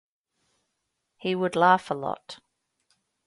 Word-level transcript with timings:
He 1.17 1.35
would 1.35 1.55
laugh 1.55 1.91
a 1.91 1.93
lot. 1.93 2.39